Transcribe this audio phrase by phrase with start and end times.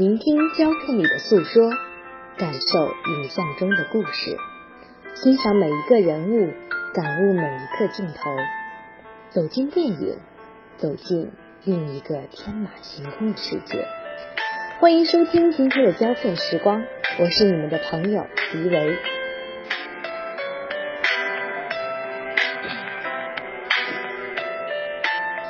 [0.00, 1.70] 聆听胶片里的诉说，
[2.38, 4.34] 感受影像中的故事，
[5.12, 6.54] 欣赏每一个人物，
[6.94, 8.30] 感悟每一刻镜头，
[9.28, 10.16] 走进电影，
[10.78, 11.30] 走进
[11.64, 13.86] 另一个天马行空的世界。
[14.78, 16.82] 欢迎收听今天的胶片时光，
[17.18, 18.96] 我是你们的朋友迪维。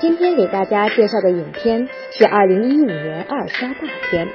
[0.01, 3.75] 今天给大家介绍的影片是二零一五年二刷大
[4.11, 4.29] 片，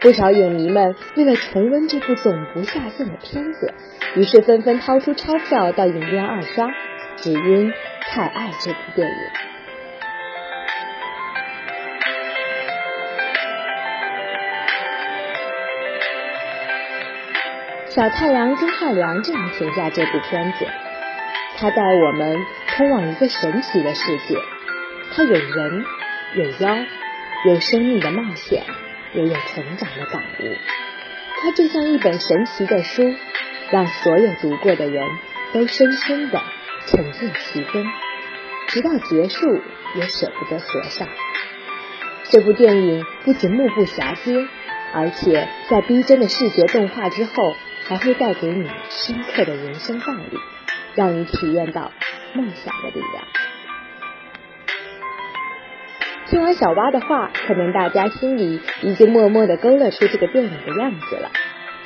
[0.00, 3.72] 不少影迷们为了重温这部总不下线的片子，
[4.16, 6.68] 于是纷纷掏出钞票到影院二刷，
[7.16, 7.72] 只因
[8.12, 9.14] 太爱这部电影。
[17.88, 20.66] 小太阳金汉良这样评价这部片子：
[21.56, 22.36] 它带我们
[22.68, 24.36] 通往一个神奇的世界。
[25.14, 25.84] 它有人，
[26.34, 26.74] 有妖，
[27.44, 28.64] 有生命的冒险，
[29.12, 30.56] 也有成长的感悟。
[31.42, 33.02] 它就像一本神奇的书，
[33.70, 35.06] 让所有读过的人
[35.52, 36.42] 都深深的
[36.86, 37.84] 沉浸其中，
[38.68, 39.46] 直到结束
[39.94, 41.06] 也舍不得合上。
[42.30, 44.48] 这部电影不仅目不暇接，
[44.94, 47.54] 而且在逼真的视觉动画之后，
[47.86, 50.38] 还会带给你深刻的人生道理，
[50.94, 51.92] 让你体验到
[52.34, 53.43] 梦想的力量。
[56.34, 61.30] 听完小蛙的话，可能大家心里已经默默的勾勒出这个电影的样子了。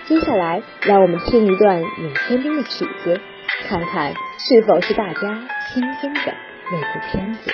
[0.06, 3.20] 接下来，让我们听一段影片中的曲子，
[3.68, 5.20] 看看是否是大家
[5.66, 6.34] 心中的
[6.72, 7.52] 那部片子。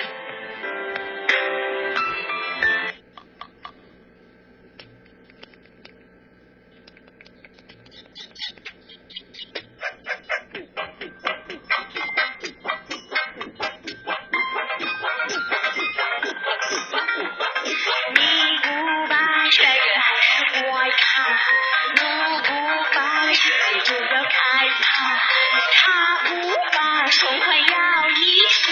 [26.23, 26.29] 不
[26.71, 27.63] 把胸快摇
[28.09, 28.71] 一下，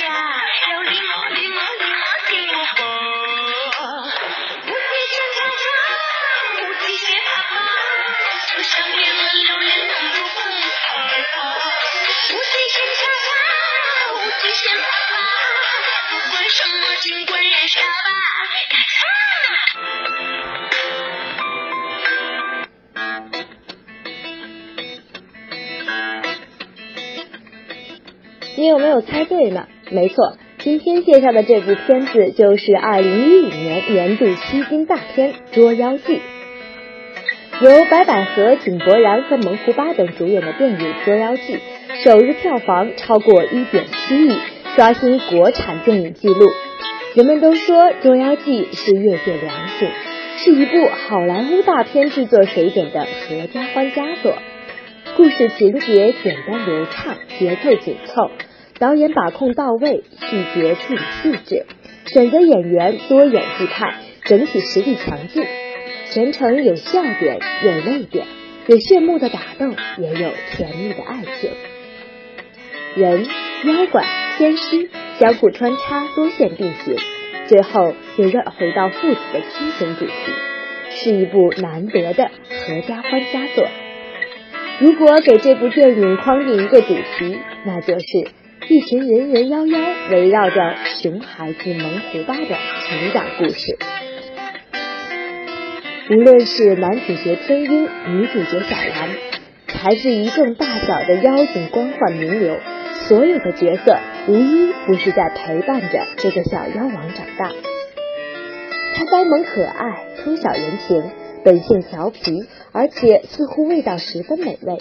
[0.72, 2.62] 有礼貌，礼貌，礼貌，听我。
[4.62, 5.66] 不随声吵吵，
[6.58, 7.52] 不随声怕怕，
[8.56, 10.76] 不想别人留恋那副风采。
[12.30, 13.30] 不随声吵吵，
[14.14, 15.14] 不随声怕怕，
[16.10, 17.88] 不管什么尽管也杀吧，
[18.70, 20.13] 咔嚓。
[28.56, 29.68] 你有没有猜对呢？
[29.90, 36.16] 没错，今天介绍的这部片子就是二零一五年年度吸金大片《捉妖记》。
[37.62, 41.58] 由白百合、井柏然和萌胡巴等主演的电影《捉妖记》，
[42.04, 44.38] 首日票房超过一点七亿，
[44.76, 46.46] 刷新国产电影纪录。
[47.16, 49.88] 人们都说《捉妖记》是业界良心，
[50.38, 54.36] 是一部好莱坞大片制作水准的合家欢佳作。
[55.16, 58.32] 故事情节简单流畅，节奏紧凑，
[58.80, 61.66] 导演把控到位，细节处理细致，
[62.08, 65.46] 选择演员多演技派，整体实力强劲，
[66.10, 68.26] 全程有笑点，有泪点，
[68.66, 69.68] 有炫目的打斗，
[70.00, 71.52] 也有甜蜜的爱情。
[72.96, 73.26] 人、
[73.66, 74.04] 妖怪、
[74.40, 76.96] 仙师相互穿插，多线并行，
[77.48, 80.12] 最后又绕回到父子的亲情主题，
[80.90, 83.68] 是一部难得的合家欢佳作。
[84.80, 88.06] 如果给这部电影框定一个主题，那就是
[88.68, 89.80] 一群人人妖妖
[90.10, 93.78] 围绕着熊孩子猛虎巴的成长故事。
[96.10, 99.10] 无论是男主角天鹰、女主角小兰，
[99.74, 102.58] 还是一众大小的妖精官宦名流，
[103.08, 103.98] 所有的角色
[104.28, 107.52] 无一不是在陪伴着这个小妖王长大。
[108.96, 111.04] 他呆萌可爱，通晓人情。
[111.46, 112.22] 本性调皮，
[112.74, 114.80] 而且似乎味道十分美味。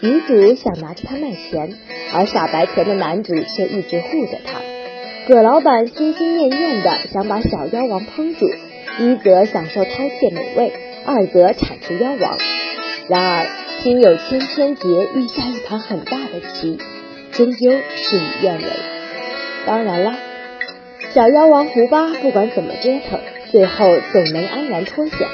[0.00, 1.74] 女主想拿着它卖钱，
[2.12, 4.60] 而傻白甜的男主却一直护着她。
[5.26, 8.46] 葛老板心心念念的想把小妖王烹煮，
[8.98, 10.72] 一则享受饕餮美味，
[11.06, 12.38] 二则铲除妖王。
[13.08, 13.46] 然而
[13.80, 16.78] 心有千千结，欲下一盘很大的棋，
[17.32, 18.64] 终究事与愿违。
[19.66, 20.12] 当然了，
[21.14, 23.20] 小妖王胡巴不管怎么折腾，
[23.50, 25.26] 最后总能安然脱险。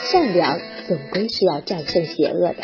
[0.00, 0.58] 善良
[0.90, 2.56] 总归是要战胜邪恶的。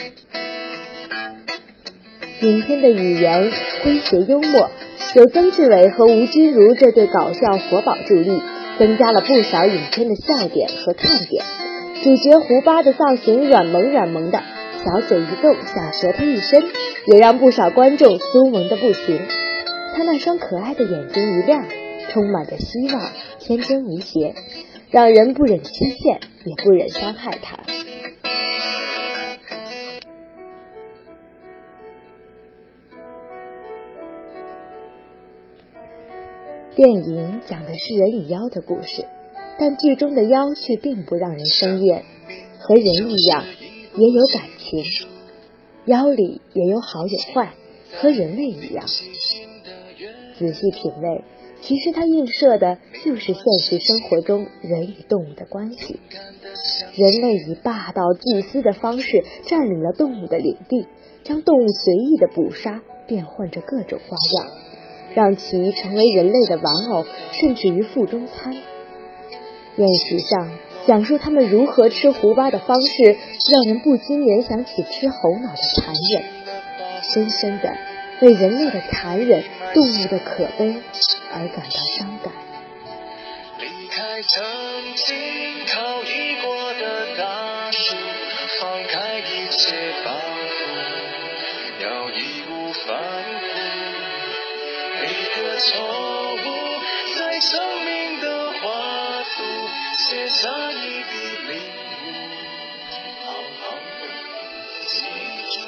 [2.40, 3.52] 影片的语言
[3.84, 4.68] 诙谐幽默，
[5.14, 8.42] 有曾志伟和吴君如这对搞笑活宝助力，
[8.80, 11.44] 增加了不少影片的笑点和看点。
[12.02, 14.42] 主角胡巴的造型软萌软萌的，
[14.84, 16.64] 小嘴一动，小舌头一伸，
[17.06, 19.20] 也让不少观众酥萌的不行。
[19.94, 21.64] 他那双可爱的眼睛一亮，
[22.08, 24.34] 充满着希望，天真无邪。
[24.90, 27.58] 让人不忍欺骗，也不忍伤害他。
[36.76, 39.06] 电影讲的是人与妖的故事，
[39.58, 42.04] 但剧中的妖却并不让人生厌，
[42.58, 43.46] 和人一样
[43.94, 44.84] 也有感情，
[45.86, 47.54] 妖里也有好有坏，
[47.98, 48.84] 和人类一样。
[50.38, 51.24] 仔细品味，
[51.62, 55.98] 其实它映射的就是现实生活中人与动物的关系。
[56.94, 60.86] 人类以霸道自私的方式占领了动物的领地，
[61.24, 64.65] 将动物随意的捕杀，变换着各种花样。
[65.16, 68.54] 让其成为人类的玩偶，甚至于腹中餐。
[69.76, 70.50] 宴席上
[70.86, 73.16] 讲述他们如何吃胡巴的方式，
[73.50, 76.22] 让人不禁联想起吃猴脑的残忍，
[77.02, 77.74] 深深的
[78.20, 79.42] 为人类的残忍、
[79.72, 80.76] 动物的可悲
[81.32, 82.34] 而感到伤感。
[83.58, 84.44] 离开曾
[84.96, 85.16] 经
[85.66, 86.25] 靠依
[100.26, 101.14] 写下一笔
[101.46, 101.60] 领
[102.02, 102.10] 悟
[103.24, 103.30] 好
[103.60, 104.10] 好的
[104.88, 105.04] 记
[105.52, 105.60] 住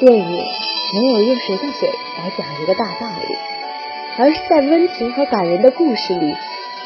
[0.00, 0.44] 电影
[0.92, 1.88] 没有用谁的嘴
[2.18, 3.36] 来讲一个大道理
[4.18, 6.34] 而是在温情和感人的故事里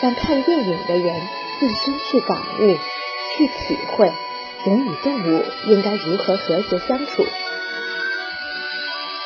[0.02, 1.23] 让看电影的人
[1.58, 2.76] 自身去感悟
[3.35, 4.12] 去体会
[4.67, 7.26] 人与动物应该如何和谐相处。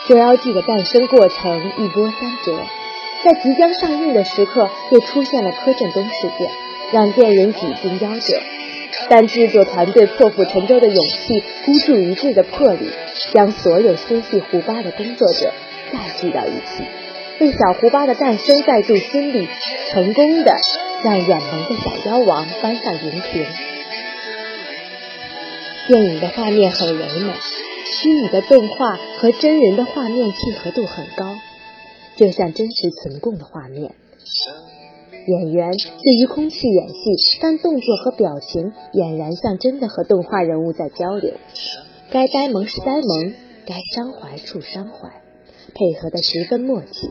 [0.07, 2.57] 捉妖记的诞生过程一波三折。
[3.25, 6.51] 在即将上映的时刻，又出现了柯震东事件，
[6.95, 8.41] 让电影几近夭折。
[9.11, 12.91] 但制作团队破釜沉舟的勇气、孤注一掷的魄力，
[13.33, 15.53] 将所有心系胡巴的工作者
[15.93, 16.85] 再聚到一起，
[17.41, 19.49] 为小胡巴的诞生再注新力，
[19.91, 20.55] 成功的
[21.03, 23.45] 让远萌的小妖王搬上荧屏。
[25.89, 27.33] 电影的画面很唯美，
[27.87, 31.37] 虚拟的动画和真人的画面契合度很高。
[32.17, 33.91] 就像真实存供的画面，
[35.27, 36.95] 演员对于空气演戏，
[37.41, 41.35] 但动作和表情俨然像真的和动画人物在交流。
[42.11, 43.35] 该呆萌是呆萌，
[43.67, 45.23] 该伤怀处伤怀，
[45.75, 47.11] 配合的十分默契。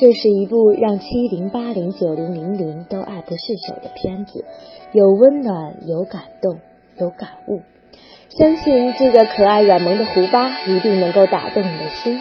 [0.00, 4.46] 这是一部让七零八零九零零零都爱不释手的片子，
[4.94, 6.58] 有温暖，有感动，
[6.96, 7.60] 有感悟。
[8.30, 12.18] 相信这个可爱软萌的胡巴一定能够打动你的心，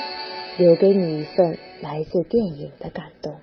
[0.58, 3.36] 留给你一份来自电影的感动。